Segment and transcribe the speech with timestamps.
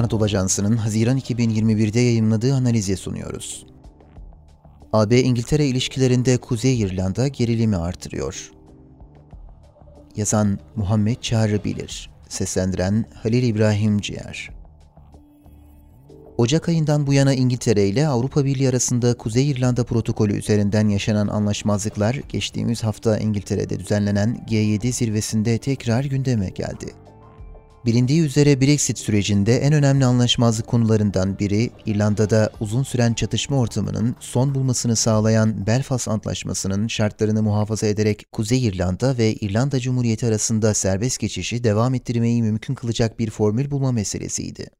[0.00, 3.66] Anadolu Ajansı'nın Haziran 2021'de yayınladığı analize sunuyoruz.
[4.92, 8.52] AB-İngiltere ilişkilerinde Kuzey İrlanda gerilimi artırıyor.
[10.16, 14.50] Yazan Muhammed Çağrı Bilir, seslendiren Halil İbrahim Ciğer.
[16.38, 22.14] Ocak ayından bu yana İngiltere ile Avrupa Birliği arasında Kuzey İrlanda protokolü üzerinden yaşanan anlaşmazlıklar
[22.14, 26.94] geçtiğimiz hafta İngiltere'de düzenlenen G7 zirvesinde tekrar gündeme geldi.
[27.86, 34.54] Bilindiği üzere Brexit sürecinde en önemli anlaşmazlık konularından biri İrlanda'da uzun süren çatışma ortamının son
[34.54, 41.64] bulmasını sağlayan Belfast Antlaşması'nın şartlarını muhafaza ederek Kuzey İrlanda ve İrlanda Cumhuriyeti arasında serbest geçişi
[41.64, 44.79] devam ettirmeyi mümkün kılacak bir formül bulma meselesiydi.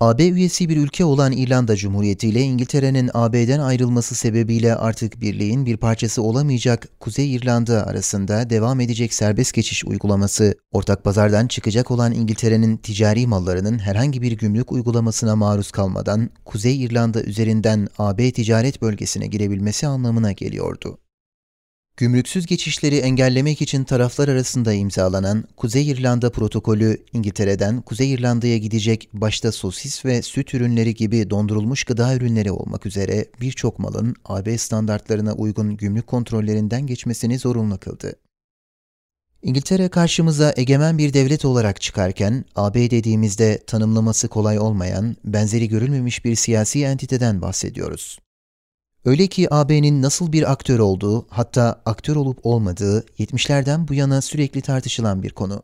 [0.00, 5.76] AB üyesi bir ülke olan İrlanda Cumhuriyeti ile İngiltere'nin AB'den ayrılması sebebiyle artık birliğin bir
[5.76, 12.76] parçası olamayacak Kuzey İrlanda arasında devam edecek serbest geçiş uygulaması, ortak pazardan çıkacak olan İngiltere'nin
[12.76, 19.86] ticari mallarının herhangi bir gümrük uygulamasına maruz kalmadan Kuzey İrlanda üzerinden AB ticaret bölgesine girebilmesi
[19.86, 20.98] anlamına geliyordu.
[21.96, 29.52] Gümrüksüz geçişleri engellemek için taraflar arasında imzalanan Kuzey İrlanda protokolü İngiltere'den Kuzey İrlanda'ya gidecek başta
[29.52, 35.76] sosis ve süt ürünleri gibi dondurulmuş gıda ürünleri olmak üzere birçok malın AB standartlarına uygun
[35.76, 38.12] gümrük kontrollerinden geçmesini zorunlu kıldı.
[39.42, 46.34] İngiltere karşımıza egemen bir devlet olarak çıkarken AB dediğimizde tanımlaması kolay olmayan, benzeri görülmemiş bir
[46.34, 48.18] siyasi entiteden bahsediyoruz.
[49.06, 54.60] Öyle ki AB'nin nasıl bir aktör olduğu, hatta aktör olup olmadığı 70'lerden bu yana sürekli
[54.60, 55.62] tartışılan bir konu.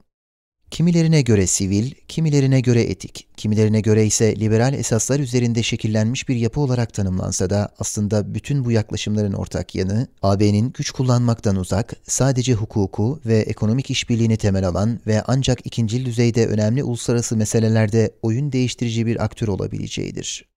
[0.70, 6.60] Kimilerine göre sivil, kimilerine göre etik, kimilerine göre ise liberal esaslar üzerinde şekillenmiş bir yapı
[6.60, 13.20] olarak tanımlansa da aslında bütün bu yaklaşımların ortak yanı, AB'nin güç kullanmaktan uzak, sadece hukuku
[13.26, 19.24] ve ekonomik işbirliğini temel alan ve ancak ikinci düzeyde önemli uluslararası meselelerde oyun değiştirici bir
[19.24, 20.51] aktör olabileceğidir.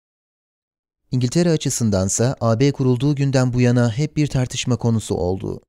[1.15, 5.61] İngiltere açısındansa AB kurulduğu günden bu yana hep bir tartışma konusu oldu.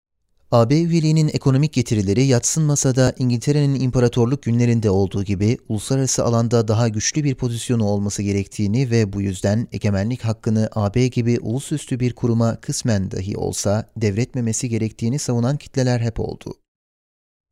[0.52, 7.24] AB üyeliğinin ekonomik getirileri yatsınmasa da İngiltere'nin imparatorluk günlerinde olduğu gibi uluslararası alanda daha güçlü
[7.24, 13.12] bir pozisyonu olması gerektiğini ve bu yüzden egemenlik hakkını AB gibi ulusüstü bir kuruma kısmen
[13.12, 16.54] dahi olsa devretmemesi gerektiğini savunan kitleler hep oldu.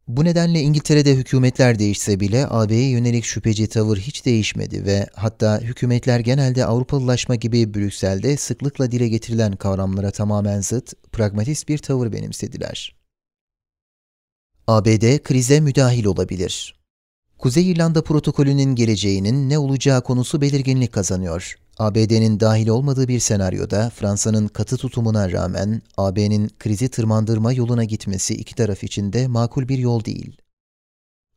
[0.08, 6.20] Bu nedenle İngiltere'de hükümetler değişse bile AB'ye yönelik şüpheci tavır hiç değişmedi ve hatta hükümetler
[6.20, 12.96] genelde Avrupalılaşma gibi Brüksel'de sıklıkla dile getirilen kavramlara tamamen zıt, pragmatist bir tavır benimsediler.
[14.68, 16.80] ABD krize müdahil olabilir.
[17.38, 21.56] Kuzey İrlanda protokolünün geleceğinin ne olacağı konusu belirginlik kazanıyor.
[21.78, 28.56] ABD'nin dahil olmadığı bir senaryoda Fransa'nın katı tutumuna rağmen AB'nin krizi tırmandırma yoluna gitmesi iki
[28.56, 30.38] taraf için de makul bir yol değil.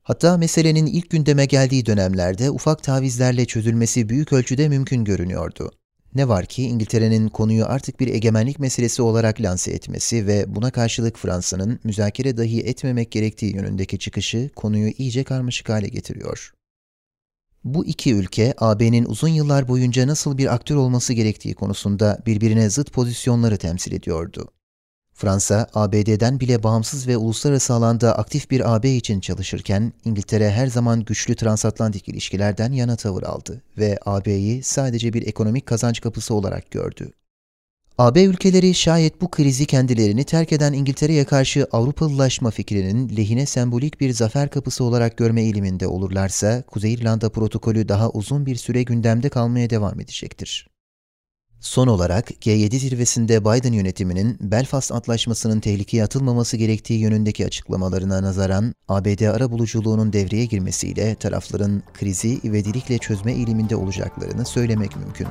[0.03, 5.73] Hatta meselenin ilk gündeme geldiği dönemlerde ufak tavizlerle çözülmesi büyük ölçüde mümkün görünüyordu.
[6.15, 11.19] Ne var ki İngiltere'nin konuyu artık bir egemenlik meselesi olarak lanse etmesi ve buna karşılık
[11.19, 16.53] Fransa'nın müzakere dahi etmemek gerektiği yönündeki çıkışı konuyu iyice karmaşık hale getiriyor.
[17.67, 22.93] Bu iki ülke AB'nin uzun yıllar boyunca nasıl bir aktör olması gerektiği konusunda birbirine zıt
[22.93, 24.49] pozisyonları temsil ediyordu.
[25.15, 31.05] Fransa, ABD'den bile bağımsız ve uluslararası alanda aktif bir AB için çalışırken, İngiltere her zaman
[31.05, 37.13] güçlü transatlantik ilişkilerden yana tavır aldı ve AB'yi sadece bir ekonomik kazanç kapısı olarak gördü.
[37.99, 44.13] AB ülkeleri şayet bu krizi kendilerini terk eden İngiltere'ye karşı Avrupalılaşma fikrinin lehine sembolik bir
[44.13, 49.71] zafer kapısı olarak görme eğiliminde olurlarsa, Kuzey İrlanda protokolü daha uzun bir süre gündemde kalmaya
[49.71, 50.69] devam edecektir.
[51.61, 59.21] Son olarak G7 zirvesinde Biden yönetiminin Belfast Antlaşması'nın tehlikeye atılmaması gerektiği yönündeki açıklamalarına nazaran ABD
[59.21, 65.27] arabuluculuğunun devreye girmesiyle tarafların krizi ivedilikle çözme eğiliminde olacaklarını söylemek mümkün.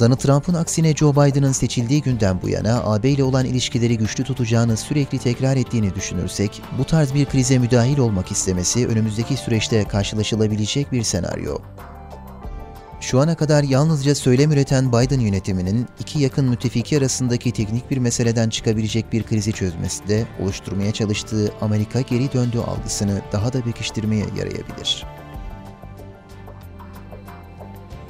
[0.00, 4.76] Donald Trump'ın aksine Joe Biden'ın seçildiği günden bu yana AB ile olan ilişkileri güçlü tutacağını
[4.76, 11.02] sürekli tekrar ettiğini düşünürsek, bu tarz bir krize müdahil olmak istemesi önümüzdeki süreçte karşılaşılabilecek bir
[11.02, 11.58] senaryo.
[13.00, 18.48] Şu ana kadar yalnızca söylem üreten Biden yönetiminin iki yakın müttefiki arasındaki teknik bir meseleden
[18.48, 25.06] çıkabilecek bir krizi çözmesi de oluşturmaya çalıştığı Amerika geri döndü algısını daha da pekiştirmeye yarayabilir.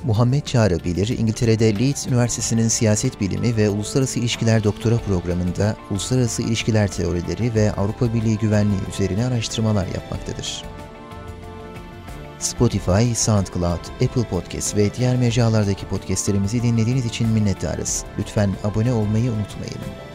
[0.05, 6.89] Muhammed Çağrı Bilir, İngiltere'de Leeds Üniversitesi'nin siyaset bilimi ve uluslararası ilişkiler doktora programında uluslararası ilişkiler
[6.89, 10.65] teorileri ve Avrupa Birliği güvenliği üzerine araştırmalar yapmaktadır.
[12.39, 18.05] Spotify, SoundCloud, Apple Podcast ve diğer mecralardaki podcastlerimizi dinlediğiniz için minnettarız.
[18.19, 20.10] Lütfen abone olmayı unutmayın.